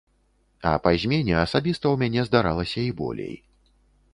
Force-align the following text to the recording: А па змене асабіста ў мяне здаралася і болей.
А 0.69 0.71
па 0.85 0.93
змене 1.03 1.35
асабіста 1.41 1.85
ў 1.91 1.95
мяне 2.07 2.21
здаралася 2.31 2.79
і 2.89 2.91
болей. 3.03 3.35